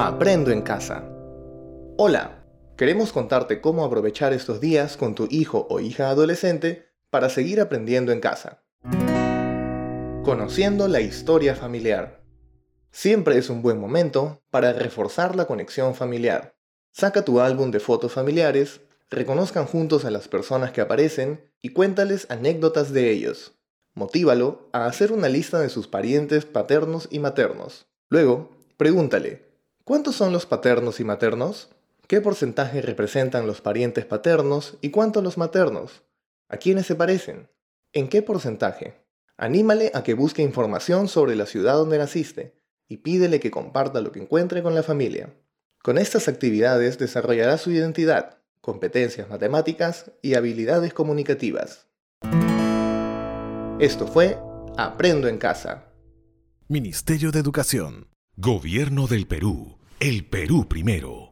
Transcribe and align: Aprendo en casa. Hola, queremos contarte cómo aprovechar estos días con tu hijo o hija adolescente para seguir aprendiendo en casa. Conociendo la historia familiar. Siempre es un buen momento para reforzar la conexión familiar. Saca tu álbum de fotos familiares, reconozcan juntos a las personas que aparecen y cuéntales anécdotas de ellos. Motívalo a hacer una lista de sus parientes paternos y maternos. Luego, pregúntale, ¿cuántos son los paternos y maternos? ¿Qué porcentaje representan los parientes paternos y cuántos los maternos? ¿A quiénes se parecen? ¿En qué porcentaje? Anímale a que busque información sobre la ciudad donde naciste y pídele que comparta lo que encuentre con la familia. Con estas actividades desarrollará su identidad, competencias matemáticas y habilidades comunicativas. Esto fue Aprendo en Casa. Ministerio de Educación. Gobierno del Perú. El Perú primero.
Aprendo 0.00 0.52
en 0.52 0.62
casa. 0.62 1.02
Hola, 1.96 2.44
queremos 2.76 3.12
contarte 3.12 3.60
cómo 3.60 3.84
aprovechar 3.84 4.32
estos 4.32 4.60
días 4.60 4.96
con 4.96 5.16
tu 5.16 5.26
hijo 5.28 5.66
o 5.68 5.80
hija 5.80 6.08
adolescente 6.08 6.86
para 7.10 7.28
seguir 7.28 7.60
aprendiendo 7.60 8.12
en 8.12 8.20
casa. 8.20 8.62
Conociendo 10.22 10.86
la 10.86 11.00
historia 11.00 11.56
familiar. 11.56 12.22
Siempre 12.92 13.38
es 13.38 13.50
un 13.50 13.60
buen 13.60 13.80
momento 13.80 14.40
para 14.52 14.72
reforzar 14.72 15.34
la 15.34 15.46
conexión 15.46 15.96
familiar. 15.96 16.54
Saca 16.92 17.24
tu 17.24 17.40
álbum 17.40 17.72
de 17.72 17.80
fotos 17.80 18.12
familiares, 18.12 18.80
reconozcan 19.10 19.66
juntos 19.66 20.04
a 20.04 20.12
las 20.12 20.28
personas 20.28 20.70
que 20.70 20.80
aparecen 20.80 21.50
y 21.60 21.70
cuéntales 21.70 22.28
anécdotas 22.30 22.92
de 22.92 23.10
ellos. 23.10 23.58
Motívalo 23.94 24.68
a 24.72 24.86
hacer 24.86 25.10
una 25.10 25.28
lista 25.28 25.58
de 25.58 25.70
sus 25.70 25.88
parientes 25.88 26.44
paternos 26.44 27.08
y 27.10 27.18
maternos. 27.18 27.88
Luego, 28.10 28.56
pregúntale, 28.76 29.47
¿cuántos 29.88 30.16
son 30.16 30.34
los 30.34 30.44
paternos 30.44 31.00
y 31.00 31.04
maternos? 31.04 31.70
¿Qué 32.08 32.20
porcentaje 32.20 32.82
representan 32.82 33.46
los 33.46 33.62
parientes 33.62 34.04
paternos 34.04 34.76
y 34.82 34.90
cuántos 34.90 35.24
los 35.24 35.38
maternos? 35.38 36.02
¿A 36.50 36.58
quiénes 36.58 36.84
se 36.84 36.94
parecen? 36.94 37.48
¿En 37.94 38.08
qué 38.08 38.20
porcentaje? 38.20 39.00
Anímale 39.38 39.90
a 39.94 40.02
que 40.02 40.12
busque 40.12 40.42
información 40.42 41.08
sobre 41.08 41.36
la 41.36 41.46
ciudad 41.46 41.72
donde 41.72 41.96
naciste 41.96 42.54
y 42.86 42.98
pídele 42.98 43.40
que 43.40 43.50
comparta 43.50 44.02
lo 44.02 44.12
que 44.12 44.20
encuentre 44.20 44.62
con 44.62 44.74
la 44.74 44.82
familia. 44.82 45.34
Con 45.82 45.96
estas 45.96 46.28
actividades 46.28 46.98
desarrollará 46.98 47.56
su 47.56 47.70
identidad, 47.70 48.42
competencias 48.60 49.30
matemáticas 49.30 50.10
y 50.20 50.34
habilidades 50.34 50.92
comunicativas. 50.92 51.86
Esto 53.80 54.06
fue 54.06 54.36
Aprendo 54.76 55.28
en 55.28 55.38
Casa. 55.38 55.86
Ministerio 56.68 57.32
de 57.32 57.40
Educación. 57.40 58.08
Gobierno 58.36 59.06
del 59.06 59.26
Perú. 59.26 59.77
El 60.00 60.24
Perú 60.26 60.68
primero. 60.68 61.27